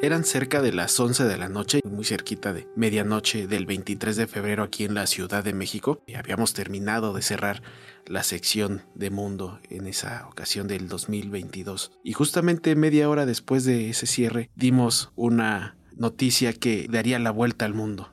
[0.00, 4.28] Eran cerca de las 11 de la noche, muy cerquita de medianoche del 23 de
[4.28, 6.00] febrero aquí en la Ciudad de México.
[6.06, 7.62] Y habíamos terminado de cerrar
[8.06, 11.90] la sección de Mundo en esa ocasión del 2022.
[12.04, 17.64] Y justamente media hora después de ese cierre dimos una noticia que daría la vuelta
[17.64, 18.08] al mundo.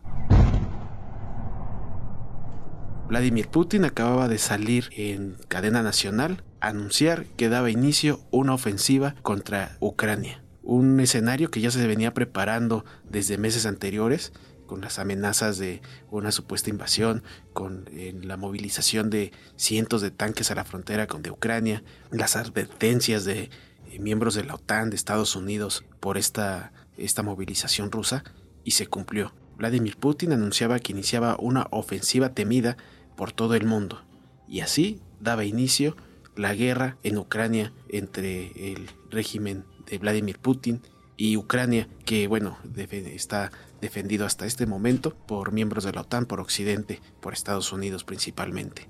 [3.07, 9.13] Vladimir Putin acababa de salir en cadena nacional a anunciar que daba inicio una ofensiva
[9.21, 14.33] contra Ucrania un escenario que ya se venía preparando desde meses anteriores
[14.65, 17.85] con las amenazas de una supuesta invasión, con
[18.23, 23.51] la movilización de cientos de tanques a la frontera con Ucrania, las advertencias de
[23.91, 28.23] eh, miembros de la OTAN, de Estados Unidos, por esta, esta movilización rusa,
[28.63, 29.33] y se cumplió.
[29.57, 32.75] Vladimir Putin anunciaba que iniciaba una ofensiva temida
[33.15, 34.01] por todo el mundo,
[34.47, 35.95] y así daba inicio
[36.35, 40.81] la guerra en Ucrania entre el régimen de Vladimir Putin
[41.17, 46.39] y Ucrania, que bueno, está defendido hasta este momento por miembros de la OTAN, por
[46.39, 48.87] Occidente, por Estados Unidos principalmente.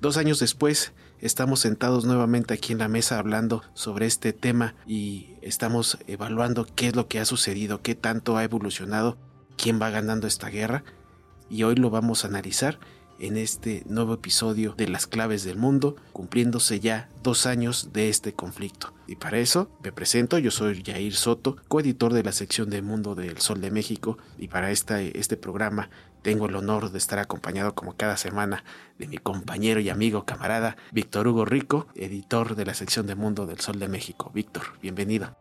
[0.00, 5.34] Dos años después, estamos sentados nuevamente aquí en la mesa hablando sobre este tema y
[5.42, 9.16] estamos evaluando qué es lo que ha sucedido, qué tanto ha evolucionado,
[9.56, 10.84] quién va ganando esta guerra
[11.52, 12.78] y hoy lo vamos a analizar
[13.18, 18.32] en este nuevo episodio de Las Claves del Mundo, cumpliéndose ya dos años de este
[18.32, 18.94] conflicto.
[19.06, 23.14] Y para eso me presento, yo soy Jair Soto, coeditor de la sección de Mundo
[23.14, 25.90] del Sol de México, y para este programa
[26.22, 28.64] tengo el honor de estar acompañado como cada semana
[28.98, 33.44] de mi compañero y amigo camarada Víctor Hugo Rico, editor de la sección de Mundo
[33.44, 34.32] del Sol de México.
[34.34, 35.36] Víctor, bienvenido.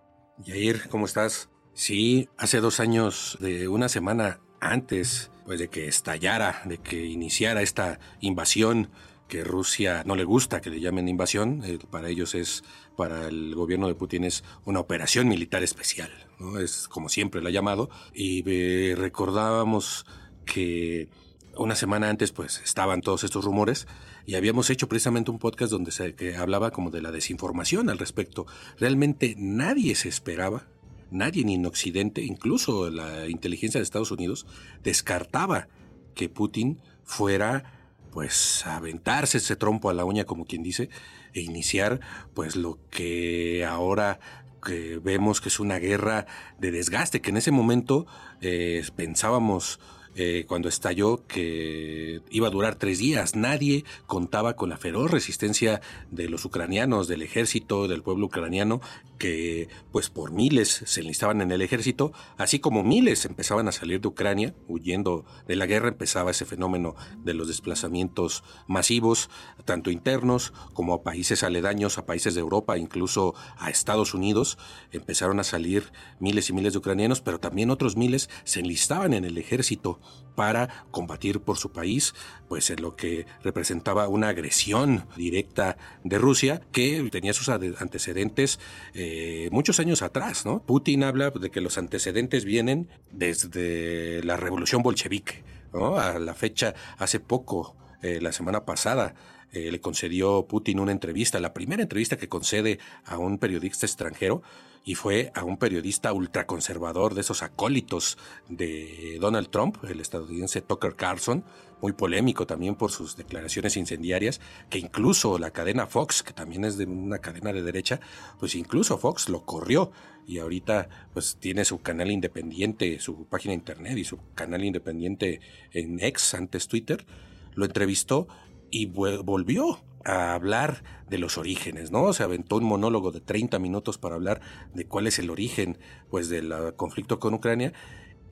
[0.45, 1.49] Jair, ¿cómo estás?
[1.73, 7.61] Sí, hace dos años de una semana antes pues de que estallara, de que iniciara
[7.61, 8.89] esta invasión
[9.27, 12.63] que Rusia no le gusta que le llamen invasión, eh, para ellos es,
[12.97, 16.59] para el gobierno de Putin es una operación militar especial, ¿no?
[16.59, 20.05] es como siempre la ha llamado, y eh, recordábamos
[20.45, 21.09] que
[21.57, 23.87] una semana antes pues estaban todos estos rumores
[24.25, 28.45] y habíamos hecho precisamente un podcast donde se hablaba como de la desinformación al respecto.
[28.79, 30.67] Realmente nadie se esperaba
[31.11, 34.47] nadie ni en Occidente, incluso la inteligencia de Estados Unidos,
[34.83, 35.67] descartaba
[36.15, 37.63] que Putin fuera
[38.11, 40.89] pues aventarse ese trompo a la uña como quien dice
[41.33, 42.01] e iniciar
[42.33, 44.19] pues lo que ahora
[44.63, 46.27] que vemos que es una guerra
[46.59, 48.05] de desgaste que en ese momento
[48.41, 49.79] eh, pensábamos
[50.13, 53.35] eh, cuando estalló que iba a durar tres días.
[53.37, 55.79] Nadie contaba con la feroz resistencia
[56.11, 58.81] de los ucranianos, del ejército, del pueblo ucraniano,
[59.21, 64.01] que pues por miles se enlistaban en el ejército, así como miles empezaban a salir
[64.01, 69.29] de Ucrania, huyendo de la guerra, empezaba ese fenómeno de los desplazamientos masivos,
[69.63, 74.57] tanto internos como a países aledaños, a países de Europa, incluso a Estados Unidos,
[74.91, 79.23] empezaron a salir miles y miles de ucranianos, pero también otros miles se enlistaban en
[79.23, 79.99] el ejército
[80.33, 82.15] para combatir por su país,
[82.47, 88.59] pues en lo que representaba una agresión directa de Rusia que tenía sus antecedentes
[88.93, 89.10] eh,
[89.51, 90.63] muchos años atrás, ¿no?
[90.63, 95.97] Putin habla de que los antecedentes vienen desde la revolución bolchevique, ¿no?
[95.97, 99.13] A la fecha, hace poco, eh, la semana pasada,
[99.51, 104.41] eh, le concedió Putin una entrevista, la primera entrevista que concede a un periodista extranjero,
[104.83, 108.17] y fue a un periodista ultraconservador de esos acólitos
[108.49, 111.43] de Donald Trump, el estadounidense Tucker Carlson,
[111.81, 114.39] muy polémico también por sus declaraciones incendiarias,
[114.69, 117.99] que incluso la cadena Fox, que también es de una cadena de derecha,
[118.39, 119.91] pues incluso Fox lo corrió
[120.27, 125.99] y ahorita pues tiene su canal independiente, su página internet y su canal independiente en
[125.99, 127.05] ex, antes Twitter,
[127.53, 128.27] lo entrevistó
[128.71, 132.11] y volvió a hablar de los orígenes, ¿no?
[132.13, 134.41] Se aventó un monólogo de 30 minutos para hablar
[134.73, 135.77] de cuál es el origen,
[136.09, 137.73] pues, del conflicto con Ucrania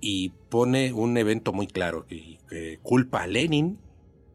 [0.01, 3.79] y pone un evento muy claro que, culpa a Lenin,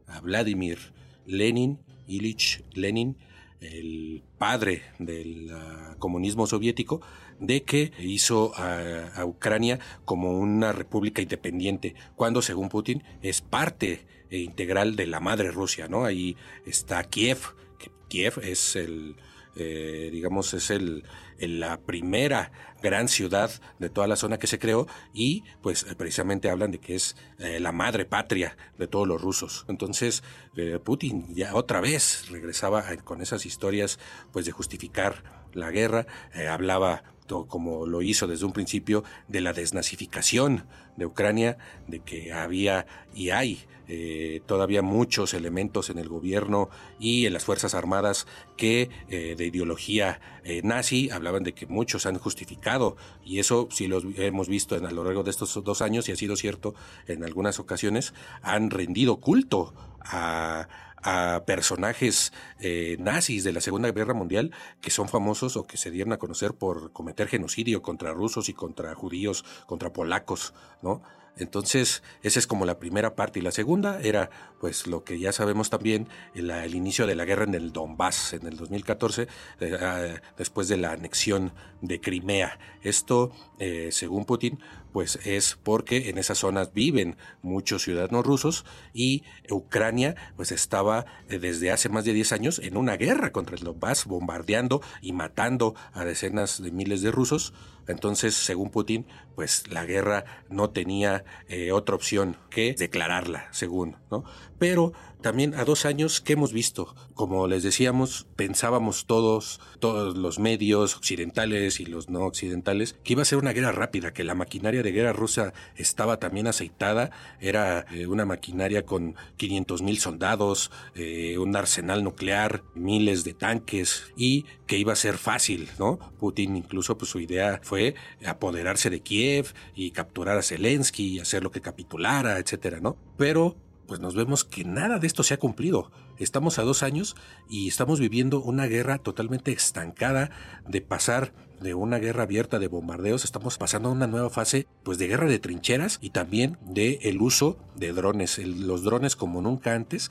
[0.07, 0.79] a Vladimir
[1.27, 3.17] Lenin, Ilich Lenin,
[3.61, 7.01] el padre del ah, comunismo soviético,
[7.41, 14.97] de que hizo a, Ucrania como una república independiente, cuando según Putin es parte integral
[14.97, 16.05] de la madre Rusia, ¿no?
[16.05, 16.37] Ahí
[16.67, 17.39] está Kiev,
[17.79, 19.17] que Kiev es el,
[19.57, 21.05] eh, digamos, es el,
[21.39, 22.51] la primera
[22.83, 26.97] gran ciudad de toda la zona que se creó y pues precisamente hablan de que
[26.97, 29.65] es eh, la madre patria de todos los rusos.
[29.69, 30.23] Entonces
[30.57, 33.99] eh, Putin ya otra vez regresaba con esas historias
[34.33, 35.23] pues de justificar
[35.53, 36.07] la guerra,
[36.51, 40.67] hablaba como lo hizo desde un principio, de la desnazificación
[40.97, 47.27] de Ucrania, de que había y hay eh, todavía muchos elementos en el gobierno y
[47.27, 48.27] en las Fuerzas Armadas
[48.57, 52.97] que eh, de ideología eh, nazi hablaban de que muchos han justificado.
[53.23, 56.13] Y eso sí lo hemos visto en, a lo largo de estos dos años y
[56.13, 56.75] ha sido cierto
[57.07, 60.69] en algunas ocasiones, han rendido culto a,
[61.05, 65.91] a personajes eh, nazis de la Segunda Guerra Mundial que son famosos o que se
[65.91, 71.03] dieron a conocer por cometer genocidio contra rusos y contra judíos, contra polacos, ¿no?
[71.37, 73.41] Entonces, esa es como la primera parte.
[73.41, 74.31] Y la segunda era,
[74.61, 78.47] pues, lo que ya sabemos también, el, inicio de la guerra en el Donbass en
[78.47, 79.27] el 2014,
[79.61, 82.59] eh, ah, después de la anexión de Crimea.
[82.83, 84.61] Esto, eh, según Putin,
[84.95, 91.41] pues es porque en esas zonas viven muchos ciudadanos rusos y Ucrania, pues, estaba eh,
[91.41, 95.75] desde hace más de 10 años en una guerra contra el Donbass, bombardeando y matando
[95.95, 97.55] a decenas de miles de rusos.
[97.89, 99.05] Entonces, según Putin,
[99.35, 104.23] pues la guerra no tenía eh, otra opción que declararla, según, ¿no?
[104.61, 104.93] Pero
[105.25, 106.95] también a dos años, ¿qué hemos visto?
[107.15, 113.23] Como les decíamos, pensábamos todos, todos los medios occidentales y los no occidentales, que iba
[113.23, 117.11] a ser una guerra rápida, que la maquinaria de guerra rusa estaba también aceitada,
[117.41, 124.13] era eh, una maquinaria con 500 mil soldados, eh, un arsenal nuclear, miles de tanques
[124.19, 125.99] y que iba a ser fácil, ¿no?
[126.19, 127.95] Putin incluso pues su idea fue
[128.27, 132.99] apoderarse de Kiev y capturar a Zelensky y hacer lo que capitulara, etcétera, ¿no?
[133.17, 135.91] Pero pues nos vemos que nada de esto se ha cumplido.
[136.19, 137.17] Estamos a dos años
[137.49, 140.31] y estamos viviendo una guerra totalmente estancada
[140.69, 144.99] de pasar de una guerra abierta de bombardeos, estamos pasando a una nueva fase pues
[144.99, 148.39] de guerra de trincheras y también de el uso de drones.
[148.39, 150.11] los drones como nunca antes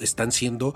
[0.00, 0.74] están siendo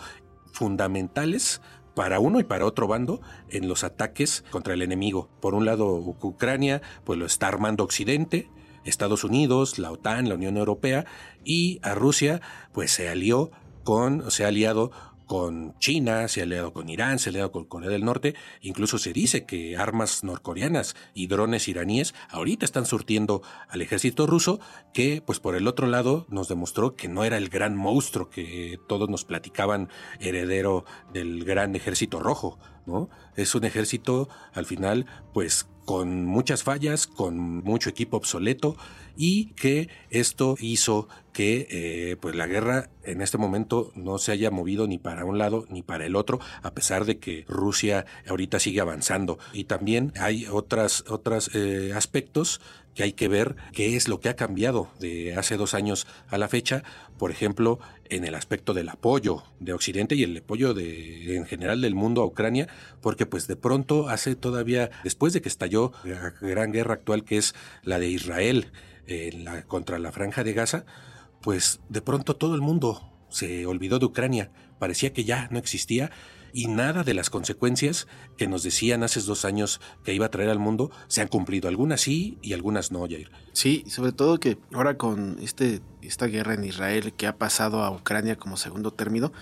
[0.53, 1.61] fundamentales
[1.95, 5.29] para uno y para otro bando en los ataques contra el enemigo.
[5.41, 8.51] Por un lado, Ucrania pues lo está armando Occidente,
[8.85, 11.07] Estados Unidos, la OTAN, la Unión Europea
[11.45, 12.41] y a Rusia
[12.73, 13.51] pues se alió
[13.85, 14.91] con, se ha aliado
[15.29, 18.99] con China, se ha aliado con Irán, se ha aliado con Corea del Norte, incluso
[18.99, 24.59] se dice que armas norcoreanas y drones iraníes ahorita están surtiendo al ejército ruso,
[24.95, 28.81] que pues por el otro lado nos demostró que no era el gran monstruo que
[28.89, 33.11] todos nos platicaban heredero del gran ejército rojo, ¿no?
[33.37, 35.05] Es un ejército al final
[35.35, 38.77] pues con muchas fallas, con mucho equipo obsoleto
[39.21, 44.51] y que esto hizo que eh, pues la guerra en este momento no se haya
[44.53, 48.61] movido ni para un lado ni para el otro a pesar de que Rusia ahorita
[48.61, 49.41] sigue avanzando.
[49.53, 52.61] Y también hay otras otros eh, aspectos
[52.95, 56.39] que hay que ver qué es lo que ha cambiado de hace dos años a
[56.39, 56.83] la fecha,
[57.19, 61.81] por ejemplo, en el aspecto del apoyo de Occidente y el apoyo de, en general
[61.81, 62.69] del mundo a Ucrania,
[63.01, 67.37] porque pues de pronto hace todavía, después de que estalló la gran guerra actual que
[67.37, 68.73] es la de Israel
[69.67, 70.85] contra la franja de Gaza,
[71.41, 76.11] pues de pronto todo el mundo se olvidó de Ucrania, parecía que ya no existía
[76.53, 80.51] y nada de las consecuencias que nos decían hace dos años que iba a traer
[80.51, 81.69] al mundo se han cumplido.
[81.69, 83.31] Algunas sí y algunas no, Jair.
[83.53, 87.91] Sí, sobre todo que ahora con este, esta guerra en Israel que ha pasado a
[87.91, 89.33] Ucrania como segundo término,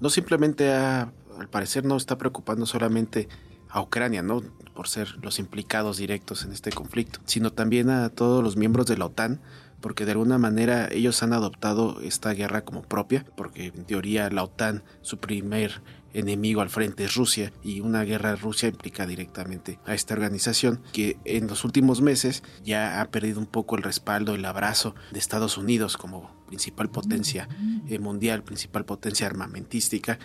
[0.00, 3.28] no simplemente al parecer no está preocupando solamente
[3.76, 4.40] a Ucrania, ¿no?
[4.74, 8.96] Por ser los implicados directos en este conflicto, sino también a todos los miembros de
[8.96, 9.42] la OTAN,
[9.82, 14.44] porque de alguna manera ellos han adoptado esta guerra como propia, porque en teoría la
[14.44, 15.82] OTAN, su primer
[16.14, 21.18] enemigo al frente es Rusia y una guerra Rusia implica directamente a esta organización que
[21.26, 25.58] en los últimos meses ya ha perdido un poco el respaldo, el abrazo de Estados
[25.58, 27.46] Unidos como principal potencia
[27.86, 30.18] eh, mundial, principal potencia armamentística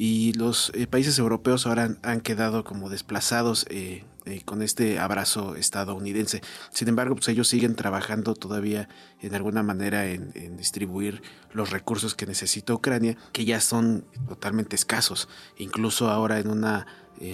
[0.00, 5.56] y los eh, países europeos ahora han, quedado como desplazados eh, eh, con este abrazo
[5.56, 6.40] estadounidense.
[6.70, 8.88] Sin embargo, pues ellos siguen trabajando todavía
[9.20, 11.20] en alguna manera en, distribuir
[11.52, 15.28] los recursos que necesita Ucrania, que ya son totalmente escasos.
[15.56, 16.86] Incluso ahora en una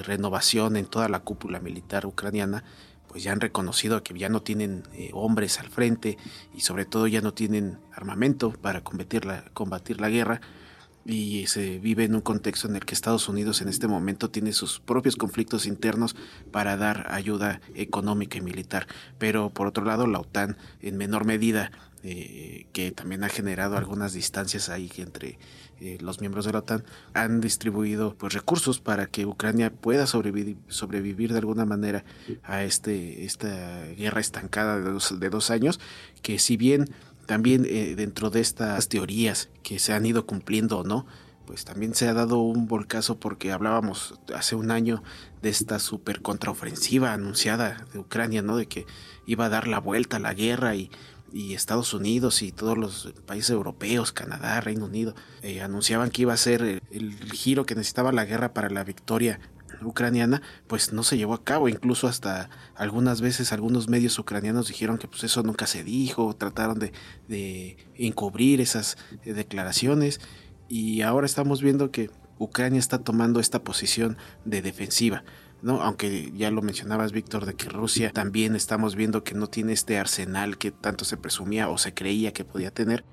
[0.07, 2.65] renovación en toda la cúpula militar ucraniana,
[3.09, 6.17] pues ya han reconocido que ya no tienen hombres al frente
[6.55, 10.41] y sobre todo ya no tienen armamento para combatir la guerra
[11.05, 14.53] y se vive en un contexto en el que Estados Unidos en este momento tiene
[14.53, 16.17] sus propios conflictos internos
[16.51, 18.87] para dar ayuda económica y militar.
[19.19, 21.71] Pero por otro lado, la OTAN en menor medida,
[22.03, 25.39] eh, que también ha generado algunas distancias ahí entre
[25.81, 30.57] eh, los miembros de la OTAN, han distribuido pues, recursos para que Ucrania pueda sobrevivir,
[30.69, 32.05] sobrevivir de alguna manera
[32.43, 35.81] a este, esta guerra estancada de dos, de dos años,
[36.23, 36.89] que si bien
[37.27, 41.07] también eh, dentro de estas teorías que se han ido cumpliendo o no,
[41.47, 45.03] pues también se ha dado un volcazo porque hablábamos hace un año
[45.43, 48.57] de esta super contraofensiva anunciada de Ucrania, ¿no?
[48.57, 48.87] De que
[49.27, 50.91] iba a dar la vuelta a la guerra y,
[51.53, 56.37] Estados Unidos y todos los países europeos, Canadá, Reino Unido, eh, anunciaban que iba a
[56.37, 59.41] ser el, giro que necesitaba la guerra para la victoria
[59.87, 61.69] ucraniana, pues no se llevó a cabo.
[61.69, 66.79] Incluso hasta algunas veces algunos medios ucranianos dijeron que pues eso nunca se dijo, trataron
[66.79, 70.21] de, encubrir esas eh, declaraciones
[70.69, 75.25] y ahora estamos viendo que Ucrania está tomando esta posición de defensiva.
[75.63, 75.81] ¿no?
[75.83, 79.99] Aunque ya lo mencionabas, Víctor, de que Rusia también estamos viendo que no tiene este
[79.99, 83.05] arsenal que tanto se presumía o se creía que podía tener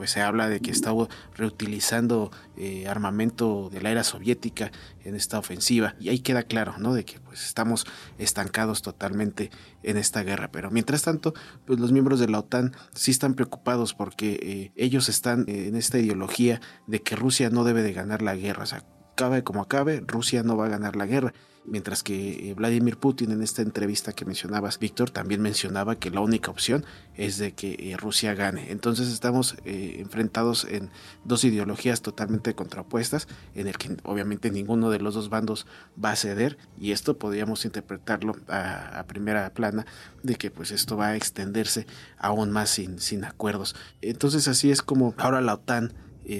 [0.00, 4.72] pues se habla de que estaba reutilizando eh, armamento de la era soviética
[5.04, 6.94] en esta ofensiva y ahí queda claro, ¿no?
[6.94, 7.84] De que pues estamos
[8.16, 9.50] estancados totalmente
[9.82, 10.50] en esta guerra.
[10.50, 11.34] Pero mientras tanto,
[11.66, 15.98] pues los miembros de la OTAN sí están preocupados porque eh, ellos están en esta
[15.98, 20.02] ideología de que Rusia no debe de ganar la guerra, o sea, acabe como acabe,
[20.06, 24.12] Rusia no va a ganar la guerra mientras que eh, Vladimir Putin en esta entrevista
[24.12, 28.70] que mencionabas, Víctor, también mencionaba que la única opción es de que eh, Rusia gane.
[28.70, 30.90] Entonces estamos eh, enfrentados en
[31.24, 35.66] dos ideologías totalmente contrapuestas, en el que obviamente ninguno de los dos bandos
[36.02, 39.86] va a ceder, y esto podríamos interpretarlo a, primera plana
[40.22, 41.86] de que pues esto va a extenderse
[42.16, 43.74] aún más sin, sin acuerdos.
[44.02, 45.92] Entonces así es como ahora la OTAN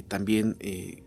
[0.07, 0.57] también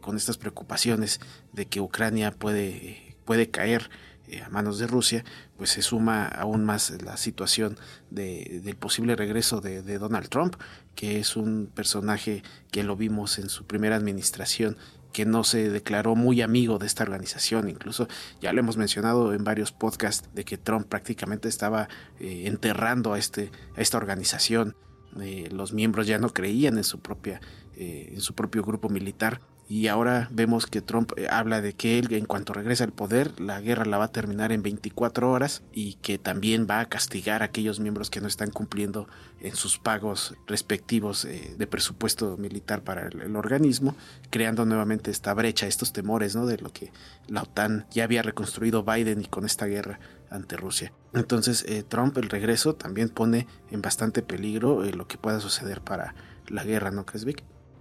[0.01, 1.21] con estas preocupaciones
[1.53, 3.89] de que Ucrania puede, puede caer
[4.27, 5.25] eh, a manos de Rusia,
[5.57, 7.77] pues se suma aún más la situación
[8.09, 10.55] de, del posible regreso de, Donald Trump,
[10.95, 14.77] que es un personaje que lo vimos en su primera administración
[15.11, 17.69] que no se declaró muy amigo de esta organización.
[17.69, 18.07] Incluso
[18.41, 21.87] ya lo hemos mencionado en varios podcasts de que Trump prácticamente estaba
[22.19, 24.75] eh, enterrando a, este, a esta organización.
[25.19, 27.41] Eh, los miembros ya no creían en su propia
[27.75, 29.41] en su propio grupo militar
[29.73, 33.41] y ahora vemos que Trump eh, habla de que él en cuanto regrese al poder
[33.41, 37.41] la guerra la va a terminar en 24 horas y que también va a castigar
[37.41, 39.07] a aquellos miembros que no están cumpliendo
[39.39, 43.95] en sus pagos respectivos eh, de presupuesto militar para el, organismo,
[44.29, 46.45] creando nuevamente esta brecha, estos temores ¿no?
[46.45, 46.91] de lo que
[47.27, 49.99] la OTAN ya había reconstruido Biden y con esta guerra
[50.29, 50.93] ante Rusia.
[51.15, 56.13] Entonces eh, Trump el regreso también pone en bastante peligro lo que pueda suceder para
[56.47, 57.25] la guerra, ¿no crees?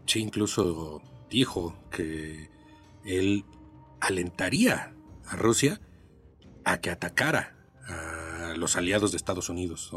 [0.06, 1.02] Sí, incluso
[1.32, 2.50] dijo que
[3.04, 3.44] él
[4.00, 4.94] alentaría
[5.26, 5.80] a Rusia
[6.64, 7.56] a que atacara
[7.88, 9.90] a los aliados de Estados Unidos,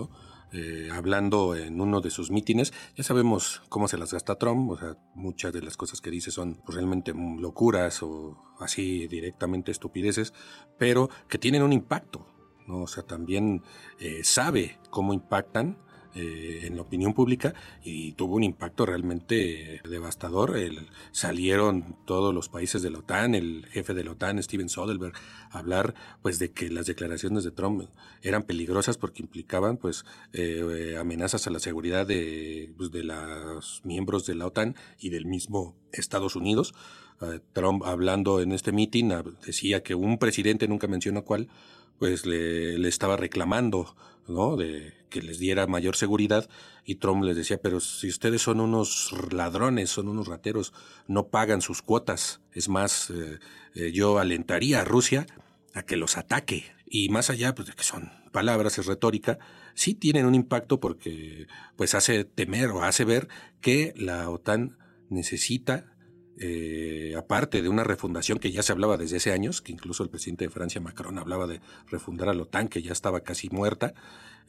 [0.54, 4.78] eh, hablando en uno de sus mítines, ya sabemos cómo se las gasta Trump, o
[4.78, 10.34] sea, muchas de las cosas que dice son pues, realmente locuras o así directamente estupideces,
[10.78, 12.26] pero que tienen un impacto.
[12.68, 13.62] O sea, también
[14.00, 15.78] eh, sabe cómo impactan
[16.16, 17.54] eh, en la opinión pública
[17.84, 20.58] y tuvo un impacto realmente devastador.
[21.12, 25.16] Salieron todos los países de la OTAN, el jefe de la OTAN, Steven Soderbergh,
[25.52, 27.90] a hablar pues de que las declaraciones de Trump
[28.22, 34.36] eran peligrosas porque implicaban pues eh, amenazas a la seguridad de, pues, los miembros de
[34.36, 36.74] la OTAN y del mismo Estados Unidos.
[37.22, 39.12] Eh, Trump hablando en este meeting
[39.46, 41.50] decía que un presidente, nunca mencionó cuál,
[42.00, 43.96] pues le, le estaba reclamando,
[44.28, 44.56] ¿no?
[44.56, 46.50] De que les diera mayor seguridad
[46.84, 50.74] y Trump les decía, pero si ustedes son unos ladrones, son unos rateros,
[51.08, 52.42] no pagan sus cuotas.
[52.52, 53.40] Es más, eh,
[53.76, 55.26] eh, yo alentaría a Rusia
[55.74, 56.66] a que los ataque.
[56.86, 59.40] Y más allá pues, de que son palabras, es retórica,
[59.74, 63.30] sí tienen un impacto porque pues hace temer o hace ver
[63.62, 64.78] que la OTAN
[65.10, 65.96] necesita
[66.38, 70.10] eh, aparte de una refundación que ya se hablaba desde hace años, que incluso el
[70.10, 73.94] presidente de Francia, Macron, hablaba de refundar a la OTAN, que ya estaba casi muerta,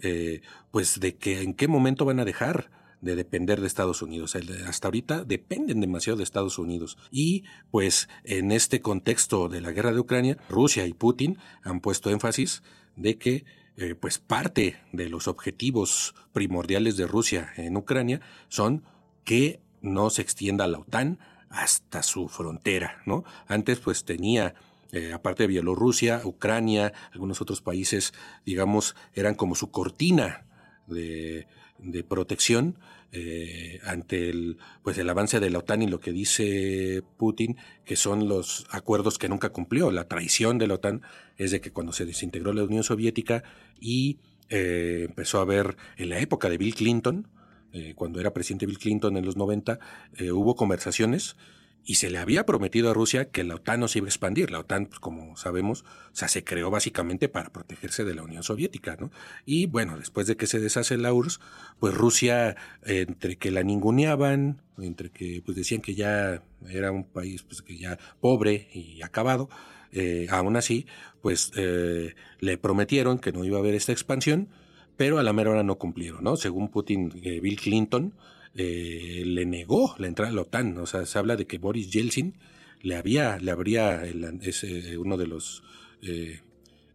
[0.01, 4.37] eh, pues de que en qué momento van a dejar de depender de Estados Unidos.
[4.67, 6.99] Hasta ahorita dependen demasiado de Estados Unidos.
[7.11, 12.11] Y pues en este contexto de la guerra de Ucrania, Rusia y Putin han puesto
[12.11, 12.63] énfasis
[12.97, 13.45] de que
[13.77, 18.85] eh, pues parte de los objetivos primordiales de Rusia en Ucrania son
[19.25, 21.19] que no se extienda la OTAN
[21.51, 23.25] hasta su frontera, ¿no?
[23.47, 24.55] Antes pues tenía
[24.97, 28.15] eh, aparte de Bielorrusia, Ucrania, algunos otros países,
[28.47, 30.47] digamos, eran como su cortina
[30.87, 31.47] de,
[32.09, 32.79] protección
[33.13, 37.95] eh, ante el, pues el avance de la OTAN y lo que dice Putin, que
[37.95, 39.91] son los acuerdos que nunca cumplió.
[39.91, 41.03] La traición de la OTAN
[41.37, 43.45] es de que cuando se desintegró la Unión Soviética
[43.79, 47.29] y eh, empezó a haber en la época de Bill Clinton,
[47.75, 49.79] eh, cuando era presidente Bill Clinton en los 90,
[50.33, 51.37] hubo conversaciones
[51.87, 54.51] y se le había prometido a Rusia que la OTAN no se iba a expandir.
[54.51, 59.13] La OTAN, pues, como sabemos, se creó básicamente para protegerse de la Unión Soviética, ¿no?
[59.45, 61.41] Y bueno, después de que se deshace la URSS,
[61.79, 67.45] pues Rusia, entre que la ninguneaban, entre que pues decían que ya era un país
[67.45, 69.49] pues, que ya pobre y acabado,
[69.93, 70.87] eh, aún así,
[71.23, 74.49] pues eh, le prometieron que no iba a haber esta expansión,
[74.97, 76.37] pero a la mera hora no cumplieron, ¿no?
[76.37, 78.13] Según Putin, eh, Bill Clinton,
[78.57, 80.79] eh, le negó la entrada a la OTAN.
[80.79, 82.35] O sea, se habla de que Boris Yeltsin
[82.83, 84.65] le había, le habría, es
[84.99, 85.63] uno de los
[86.03, 86.41] eh,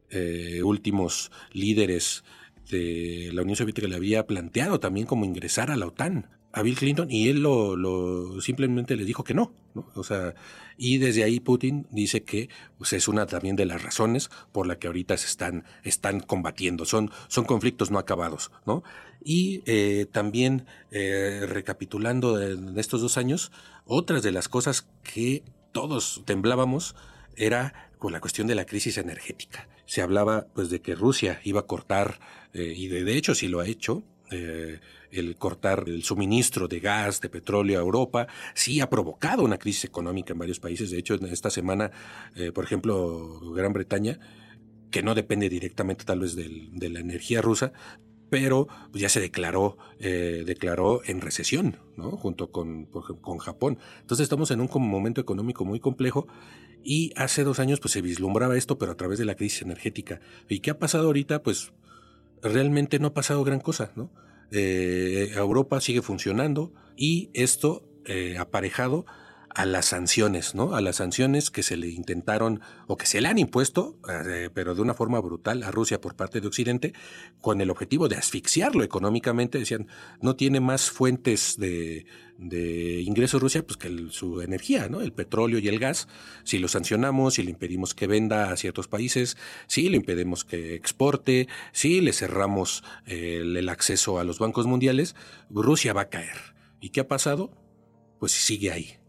[0.10, 2.24] eh, últimos líderes
[2.70, 6.78] de la Unión Soviética, le había planteado también como ingresar a la OTAN a Bill
[6.78, 9.54] Clinton y él lo, simplemente le dijo que no.
[9.96, 10.36] O sea,
[10.78, 14.78] y desde ahí Putin dice que pues, es una también de las razones por la
[14.78, 16.86] que ahorita se están, están combatiendo.
[16.86, 18.84] Son, son conflictos no acabados, ¿no?
[19.24, 23.52] Y eh, también, eh, recapitulando en estos dos años,
[23.86, 26.96] otras de las cosas que todos temblábamos
[27.36, 29.70] era con la cuestión de la crisis energética.
[29.86, 32.20] Se hablaba pues de que Rusia iba a cortar,
[32.54, 34.80] eh, y de, de, hecho sí lo ha hecho, eh,
[35.12, 39.86] el cortar el suministro de gas, de petróleo a Europa, sí ha provocado una crisis
[39.86, 40.90] económica en varios países.
[40.92, 41.92] De hecho, esta semana,
[42.36, 44.20] eh, por ejemplo, Gran Bretaña,
[44.90, 47.72] que no depende directamente tal vez de la energía rusa,
[48.32, 52.12] pero ya se declaró, eh, declaró en recesión, ¿no?
[52.12, 53.78] Junto con, con Japón.
[54.00, 56.28] Entonces estamos en un momento económico muy complejo
[56.82, 60.22] y hace dos años pues se vislumbraba esto, pero a través de la crisis energética.
[60.48, 61.44] ¿Y qué ha pasado ahorita?
[61.44, 61.74] Pues
[62.42, 64.12] realmente no ha pasado gran cosa, ¿no?
[64.52, 69.06] Eh, Europa sigue funcionando y esto eh, aparejado
[69.56, 70.76] a las sanciones, ¿no?
[70.76, 74.76] A las sanciones que se le intentaron o que se le han impuesto, eh, pero
[74.76, 76.94] de una forma brutal a Rusia por parte de Occidente,
[77.40, 79.60] con el objetivo de asfixiarlo económicamente.
[79.60, 79.88] Decían,
[80.22, 82.06] no tiene más fuentes de,
[82.38, 85.02] de ingresos Rusia, pues que su energía, ¿no?
[85.02, 86.08] El petróleo y el gas.
[86.44, 89.38] Si lo sancionamos, si le impedimos que venda a ciertos países,
[89.68, 95.16] si le impedimos que exporte, si le cerramos el acceso a los bancos mundiales,
[95.50, 96.56] Rusia va a caer.
[96.80, 97.52] ¿Y qué ha pasado?
[98.20, 99.01] Pues sigue ahí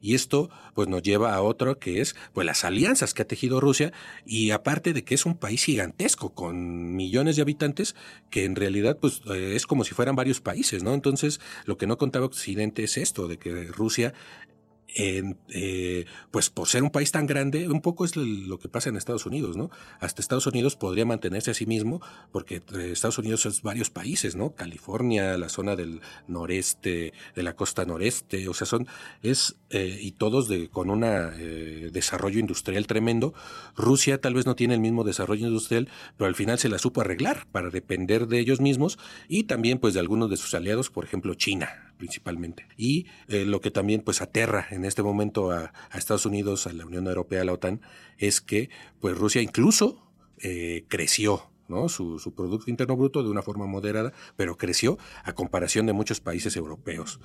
[0.00, 3.60] y esto pues nos lleva a otro que es pues las alianzas que ha tejido
[3.60, 3.92] Rusia
[4.24, 7.96] y aparte de que es un país gigantesco con millones de habitantes
[8.30, 10.94] que en realidad pues eh, es como si fueran varios países, ¿no?
[10.94, 14.14] Entonces, lo que no contaba Occidente es esto de que Rusia
[14.96, 18.96] eh, pues por ser un país tan grande, un poco es lo que pasa en
[18.96, 19.70] Estados Unidos, ¿no?
[20.00, 22.00] Hasta Estados Unidos podría mantenerse a sí mismo,
[22.32, 24.54] porque eh, Estados Unidos es varios países, ¿no?
[24.54, 28.86] California, la zona del noreste, de la costa noreste, o sea, son,
[29.22, 30.98] es, eh, y todos de, con un
[31.92, 33.34] desarrollo industrial tremendo.
[33.76, 37.02] Rusia tal vez no tiene el mismo desarrollo industrial, pero al final se la supo
[37.02, 38.98] arreglar para depender de ellos mismos
[39.28, 42.64] y también pues de algunos de sus aliados, por ejemplo China principalmente.
[42.76, 47.42] Y lo que también pues aterra este momento a, Estados Unidos, a la Unión Europea,
[47.42, 47.80] a la OTAN,
[48.18, 51.90] es que pues Rusia incluso eh, creció ¿no?
[51.90, 56.18] Su, su, Producto Interno Bruto de una forma moderada, pero creció a comparación de muchos
[56.18, 57.20] países europeos.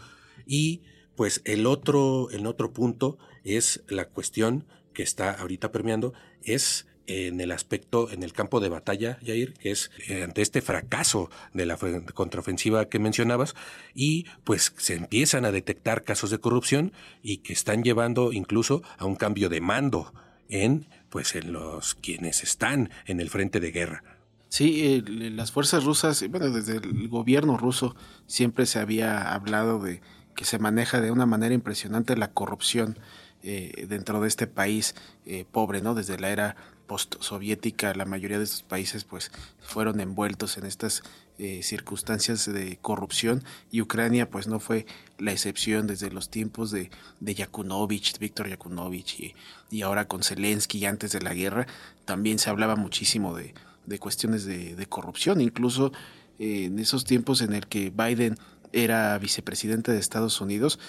[0.46, 0.82] Y
[1.16, 6.14] pues el otro, el otro punto es la cuestión que está ahorita permeando,
[6.44, 10.62] es en el aspecto, en el campo de batalla, Jair, que es eh, ante este
[10.62, 11.78] fracaso de la
[12.14, 13.56] contraofensiva que mencionabas,
[13.94, 19.06] y pues se empiezan a detectar casos de corrupción y que están llevando incluso a
[19.06, 20.14] un cambio de mando
[20.50, 24.04] en, pues, en los quienes están en el frente de guerra.
[24.50, 27.96] Sí, las fuerzas rusas, bueno, desde el gobierno ruso
[28.28, 30.02] siempre se había hablado de
[30.36, 33.00] que se maneja de una manera impresionante la corrupción
[33.42, 35.96] eh, dentro de este país eh, pobre, ¿no?
[35.96, 36.56] Desde la era
[36.88, 41.04] post-soviética, la mayoría de estos países pues fueron envueltos en estas
[41.40, 44.86] eh, circunstancias de corrupción y Ucrania pues no fue
[45.18, 49.36] la excepción desde los tiempos de, de Yakunovich, Víctor Yakunovich y,
[49.72, 51.66] y, ahora con Zelensky antes de la guerra
[52.06, 53.54] también se hablaba muchísimo de,
[53.86, 55.92] de cuestiones de, corrupción, incluso
[56.40, 58.38] en esos tiempos en el que Biden
[58.72, 60.80] era vicepresidente de Estados Unidos,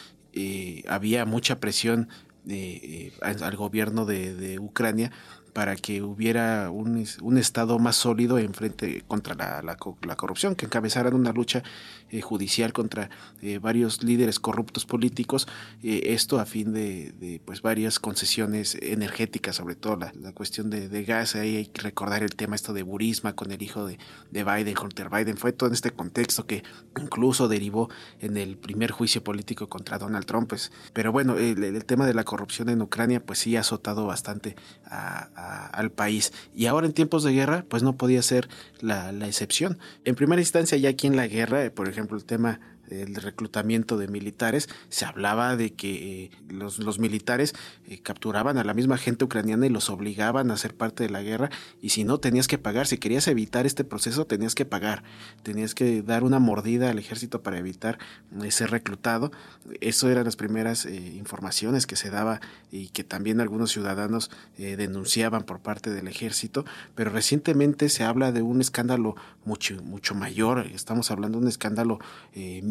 [0.89, 2.09] había mucha presión
[2.47, 5.11] eh, al gobierno de, Ucrania
[5.55, 10.67] para que hubiera un, un Estado más sólido en frente contra la, la, corrupción, que
[10.67, 11.63] encabezaran una lucha
[12.11, 13.09] eh, judicial contra
[13.41, 15.47] eh, varios líderes corruptos políticos,
[15.83, 20.89] eh, esto a fin de, pues varias concesiones energéticas, sobre todo la, la cuestión de,
[20.89, 23.99] de, gas, ahí hay que recordar el tema esto de Burisma con el hijo de,
[24.33, 26.65] de Biden, Hunter Biden, fue todo en este contexto que
[27.01, 27.89] incluso derivó
[28.21, 32.25] en el primer juicio político contra Donald Trump, pues, pero bueno, el, tema de la
[32.25, 35.29] corrupción en Ucrania pues sí ha azotado bastante a,
[35.69, 38.49] al país y ahora en tiempos de guerra pues no podía ser
[38.81, 39.79] la, la excepción.
[40.05, 44.09] En primera instancia ya aquí en la guerra, por ejemplo el tema el reclutamiento de
[44.09, 47.55] militares, se hablaba de que eh, los, los, militares
[47.87, 51.23] eh, capturaban a la misma gente ucraniana y los obligaban a ser parte de la
[51.23, 55.03] guerra y si no tenías que pagar, si querías evitar este proceso tenías que pagar,
[55.43, 57.99] tenías que dar una mordida al ejército para evitar
[58.43, 59.33] eh, ser reclutado.
[59.81, 65.61] Eso eran las primeras informaciones que se daba y que también algunos ciudadanos denunciaban por
[65.61, 71.39] parte del ejército, pero recientemente se habla de un escándalo mucho, mucho mayor, estamos hablando
[71.39, 71.99] de un escándalo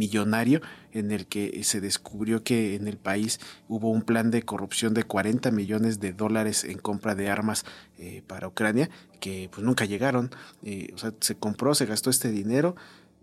[0.04, 0.62] millonario
[0.92, 3.40] en el que se descubrió que en el país
[3.70, 7.66] hubo un plan de corrupción de 40 millones de dólares en compra de armas
[7.98, 8.90] eh, para Ucrania
[9.22, 10.30] que pues nunca llegaron.
[10.64, 12.76] Eh, o sea, se compró, se gastó este dinero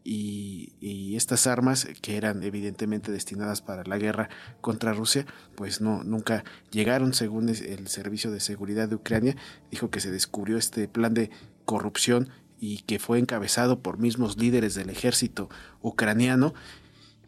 [0.03, 4.31] y, y, estas armas que eran evidentemente destinadas para la guerra
[4.63, 9.37] contra Rusia, pues no, nunca llegaron según el Servicio de Seguridad de Ucrania.
[9.71, 11.31] Dijo que se descubrió este plan de
[11.67, 15.49] corrupción y que fue encabezado por mismos líderes del ejército
[15.81, 16.55] ucraniano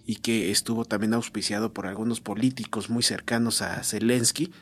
[0.04, 4.52] y que estuvo también auspiciado por algunos políticos muy cercanos a Zelensky.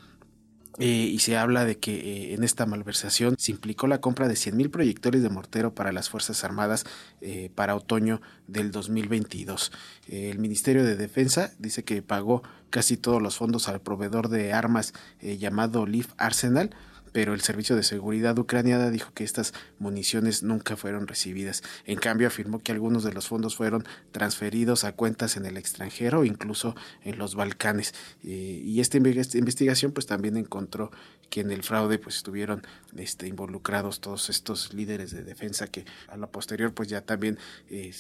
[0.79, 4.35] Eh, y se habla de que eh, en esta malversación se implicó la compra de
[4.35, 6.87] 100.000 proyectores de mortero para las Fuerzas Armadas
[7.21, 9.73] eh, para otoño del 2022.
[10.07, 14.95] el Ministerio de Defensa dice que pagó casi todos los fondos al proveedor de armas
[15.21, 16.71] llamado Leaf Arsenal,
[17.13, 21.63] pero el Servicio de Seguridad ucraniana dijo que estas municiones nunca fueron recibidas.
[21.85, 26.25] En cambio, afirmó que algunos de los fondos fueron transferidos a cuentas en el extranjero,
[26.25, 27.95] incluso en los Balcanes.
[28.23, 30.91] y esta investigación pues también encontró
[31.31, 32.63] que en el fraude pues estuvieron
[32.97, 37.39] este, involucrados todos estos líderes de defensa que a la posterior pues ya también
[37.71, 37.95] eh,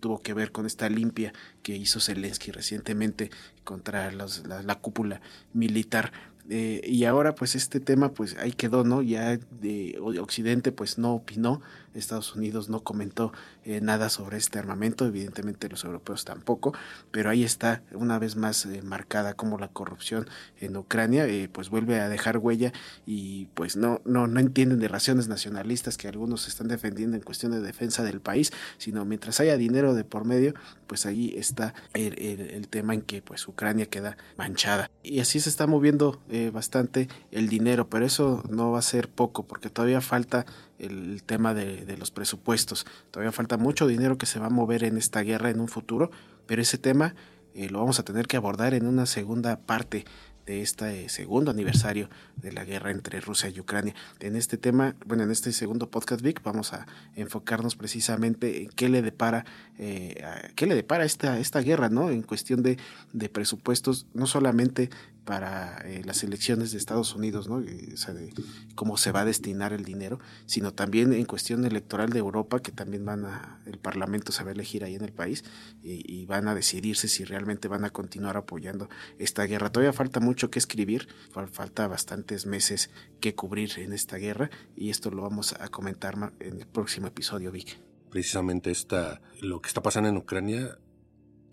[0.00, 3.30] tuvo que ver con esta limpia que hizo Zelensky recientemente
[3.64, 4.26] contra la,
[4.62, 5.20] la cúpula
[5.52, 6.12] militar
[6.50, 9.02] eh, y ahora pues este tema pues ahí quedó, ¿no?
[9.02, 11.60] Ya de Occidente pues no opinó,
[11.94, 13.32] Estados Unidos no comentó
[13.64, 16.72] eh, nada sobre este armamento, evidentemente los europeos tampoco,
[17.10, 20.26] pero ahí está una vez más eh, marcada como la corrupción
[20.60, 22.72] en Ucrania pues vuelve a dejar huella
[23.04, 27.52] y pues no, no, no entienden de raciones nacionalistas que algunos están defendiendo en cuestión
[27.52, 30.54] de defensa del país, sino mientras haya dinero de por medio,
[30.86, 34.90] pues ahí está el, el, tema en que pues Ucrania queda manchada.
[35.02, 36.20] Y así se está moviendo
[36.52, 40.46] bastante el dinero, pero eso no va a ser poco porque todavía falta
[40.78, 44.96] el tema de, los presupuestos, todavía falta mucho dinero que se va a mover en
[44.96, 46.10] esta guerra en un futuro,
[46.46, 47.14] pero ese tema
[47.54, 50.04] eh, lo vamos a tener que abordar en una segunda parte
[50.48, 53.94] de este segundo aniversario de la guerra entre Rusia y Ucrania.
[54.18, 58.88] En este tema, bueno, en este segundo podcast Vic, vamos a enfocarnos precisamente en qué
[58.88, 59.44] le depara,
[59.78, 60.24] eh,
[60.56, 62.08] qué le depara esta, esta guerra, ¿no?
[62.08, 62.78] En cuestión de,
[63.12, 64.88] de presupuestos, no solamente
[65.28, 67.56] para eh, las elecciones de Estados Unidos, ¿no?
[67.56, 68.32] O sea, de
[68.74, 72.72] cómo se va a destinar el dinero, sino también en cuestión electoral de Europa, que
[72.72, 75.44] también van a, el Parlamento se va a elegir ahí en el país
[75.82, 78.88] y, y van a decidirse si realmente van a continuar apoyando
[79.18, 79.70] esta guerra.
[79.70, 81.08] Todavía falta mucho que escribir,
[81.52, 82.88] falta bastantes meses
[83.20, 87.52] que cubrir en esta guerra y esto lo vamos a comentar en el próximo episodio,
[87.52, 87.78] Vic.
[88.08, 90.78] Precisamente esta, lo que está pasando en Ucrania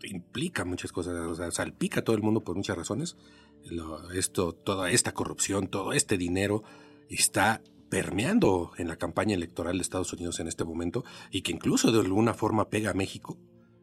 [0.03, 3.17] implica muchas cosas, o sea, salpica a todo el mundo por muchas razones
[4.13, 6.63] esto, toda esta corrupción, todo este dinero
[7.10, 11.91] está permeando en la campaña electoral de Estados Unidos en este momento y que incluso
[11.91, 13.38] de alguna forma pega a México.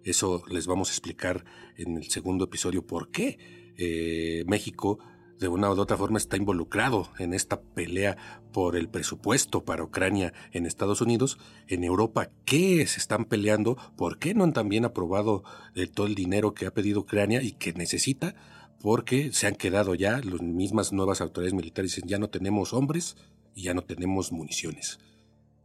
[0.05, 1.45] Eso les vamos a explicar
[1.77, 3.38] en el segundo episodio por qué
[3.77, 4.99] eh, México
[5.38, 8.16] de una u otra forma está involucrado en esta pelea
[8.53, 13.77] por el presupuesto para Ucrania en Estados Unidos, en Europa, ¿qué se están peleando?
[13.97, 15.42] ¿Por qué no han también aprobado
[15.95, 18.37] todo el dinero que ha pedido Ucrania y que necesita?
[18.83, 23.16] Porque se han quedado ya, las mismas nuevas autoridades militares dicen ya no tenemos hombres
[23.55, 24.99] y ya no tenemos municiones.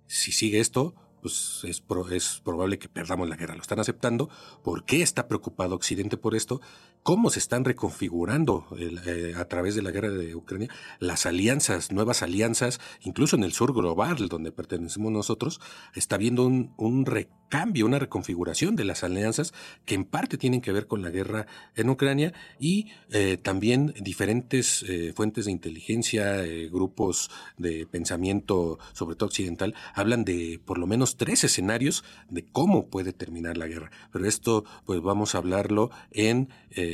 [0.06, 3.56] Si sigue esto, pues es, es probable que perdamos la guerra.
[3.56, 4.30] Lo están aceptando.
[4.64, 6.62] ¿Por qué está preocupado Occidente por esto?
[7.04, 10.68] ¿Cómo se están reconfigurando eh, a través de la guerra de Ucrania
[11.00, 15.62] las alianzas, nuevas alianzas, incluso en el sur global, donde pertenecemos nosotros,
[15.96, 19.54] está habiendo un, recambio, una reconfiguración de las alianzas
[19.86, 24.84] que en parte tienen que ver con la guerra en Ucrania y eh, también diferentes
[24.84, 31.16] eh, fuentes de inteligencia, grupos de pensamiento, sobre todo occidental, hablan de por lo menos
[31.16, 33.92] tres escenarios de cómo puede terminar la guerra.
[34.12, 36.50] Pero esto, pues vamos a hablarlo en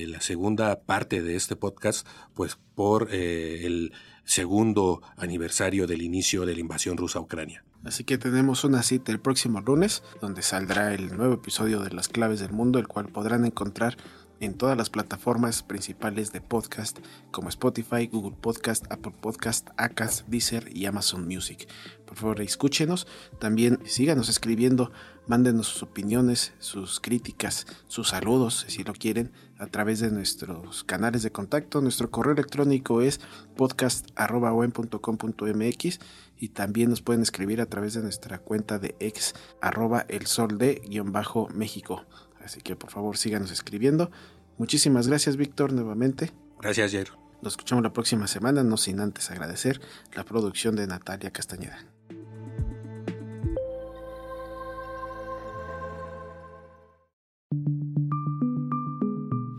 [0.07, 3.93] la segunda parte de este podcast, pues por eh, el
[4.25, 7.63] segundo aniversario del inicio de la invasión rusa a Ucrania.
[7.83, 12.07] Así que tenemos una cita el próximo lunes, donde saldrá el nuevo episodio de Las
[12.07, 13.97] Claves del Mundo, el cual podrán encontrar
[14.43, 16.99] en todas las plataformas principales de podcast
[17.31, 21.67] como Spotify, Google Podcast, Apple Podcast, Acast, Deezer y Amazon Music.
[22.05, 23.07] Por favor, escúchenos.
[23.39, 24.91] También síganos escribiendo,
[25.27, 31.23] mándenos sus opiniones, sus críticas, sus saludos, si lo quieren, a través de nuestros canales
[31.23, 31.79] de contacto.
[31.81, 33.21] Nuestro correo electrónico es
[33.55, 35.99] podcast.com.mx
[36.37, 40.57] y también nos pueden escribir a través de nuestra cuenta de ex arroba el sol
[40.57, 42.03] de guion bajo México.
[42.43, 44.11] Así que por favor síganos escribiendo.
[44.57, 46.31] Muchísimas gracias Víctor nuevamente.
[46.59, 47.09] Gracias Jair.
[47.41, 49.81] Nos escuchamos la próxima semana, no sin antes agradecer
[50.15, 51.77] la producción de Natalia Castañeda.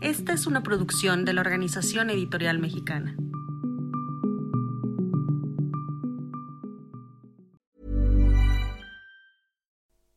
[0.01, 3.15] Esta es una producción de la Organización Editorial Mexicana.